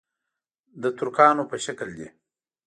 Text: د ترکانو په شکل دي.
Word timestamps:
د 0.81 0.83
ترکانو 0.97 1.43
په 1.51 1.57
شکل 1.65 1.89
دي. 1.97 2.07